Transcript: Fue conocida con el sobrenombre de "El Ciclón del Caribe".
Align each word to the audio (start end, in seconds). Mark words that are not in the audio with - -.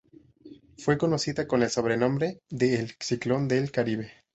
Fue 0.79 0.97
conocida 0.97 1.45
con 1.47 1.61
el 1.61 1.69
sobrenombre 1.69 2.41
de 2.49 2.79
"El 2.79 2.95
Ciclón 2.99 3.47
del 3.47 3.69
Caribe". 3.71 4.11